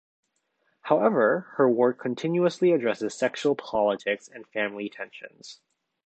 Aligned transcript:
However, 0.81 1.41
her 1.57 1.69
work 1.69 1.99
continuously 1.99 2.71
addresses 2.71 3.13
sexual 3.15 3.55
politics 3.55 4.27
and 4.27 4.47
family 4.47 4.89
tensions. 4.89 5.61